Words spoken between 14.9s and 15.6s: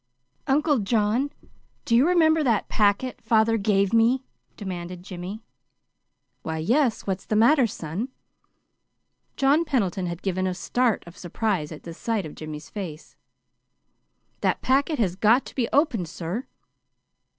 has got to